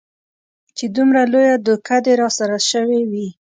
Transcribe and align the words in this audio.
چې 0.77 0.85
دومره 0.95 1.21
لويه 1.31 1.55
دوکه 1.67 1.97
دې 2.05 2.13
راسره 2.21 2.57
سوې 2.71 3.01
وي. 3.11 3.27